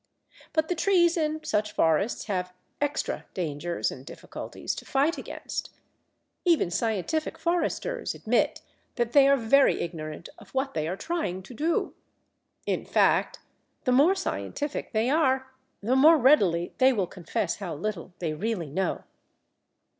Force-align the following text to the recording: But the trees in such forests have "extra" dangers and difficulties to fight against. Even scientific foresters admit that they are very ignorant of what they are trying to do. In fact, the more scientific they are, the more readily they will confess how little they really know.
But 0.53 0.67
the 0.67 0.73
trees 0.73 1.15
in 1.15 1.43
such 1.43 1.73
forests 1.73 2.25
have 2.25 2.53
"extra" 2.81 3.27
dangers 3.35 3.91
and 3.91 4.03
difficulties 4.03 4.73
to 4.73 4.83
fight 4.83 5.19
against. 5.19 5.69
Even 6.43 6.71
scientific 6.71 7.37
foresters 7.37 8.15
admit 8.15 8.61
that 8.95 9.11
they 9.11 9.27
are 9.29 9.37
very 9.37 9.79
ignorant 9.79 10.27
of 10.39 10.55
what 10.55 10.73
they 10.73 10.87
are 10.87 10.97
trying 10.97 11.43
to 11.43 11.53
do. 11.53 11.93
In 12.65 12.83
fact, 12.83 13.41
the 13.83 13.91
more 13.91 14.15
scientific 14.15 14.91
they 14.91 15.07
are, 15.07 15.51
the 15.83 15.95
more 15.95 16.17
readily 16.17 16.73
they 16.79 16.91
will 16.91 17.05
confess 17.05 17.57
how 17.57 17.75
little 17.75 18.11
they 18.17 18.33
really 18.33 18.71
know. 18.71 19.03